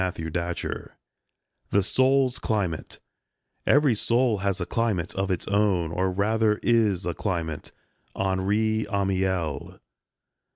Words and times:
THE 0.01 0.07
SOULS 0.13 0.17
CLIMATE 0.49 0.59
55 1.69 1.69
THE 1.69 1.83
SOUL'S 1.83 2.39
CLIMATE" 2.39 2.99
Every 3.67 3.93
soul 3.93 4.37
has 4.39 4.59
a 4.59 4.65
climate 4.65 5.13
of 5.13 5.29
its 5.29 5.47
own, 5.47 5.91
or 5.91 6.09
rather 6.11 6.59
is 6.63 7.05
a 7.05 7.13
climate. 7.13 7.71
HENRI 8.15 8.87
AMIEL. 8.89 9.79